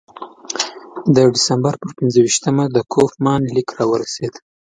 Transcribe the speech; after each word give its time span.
د 1.15 1.17
ډسامبر 1.33 1.73
پر 1.81 1.91
پنځه 1.97 2.17
ویشتمه 2.21 2.65
د 2.69 2.77
کوفمان 2.93 3.41
لیک 3.55 3.69
راورسېد. 3.77 4.33